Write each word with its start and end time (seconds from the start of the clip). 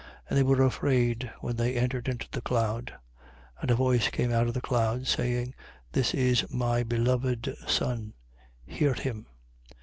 And 0.27 0.35
they 0.35 0.41
were 0.41 0.63
afraid 0.63 1.29
when 1.41 1.57
they 1.57 1.75
entered 1.75 2.07
into 2.09 2.25
the 2.31 2.41
cloud. 2.41 2.95
9:35. 3.59 3.61
And 3.61 3.69
a 3.69 3.75
voice 3.75 4.09
came 4.09 4.31
out 4.31 4.47
of 4.47 4.55
the 4.55 4.59
cloud; 4.59 5.05
saying: 5.05 5.53
This 5.91 6.15
is 6.15 6.49
my 6.51 6.81
beloved 6.81 7.55
son. 7.67 8.13
Hear 8.65 8.95
him. 8.95 9.27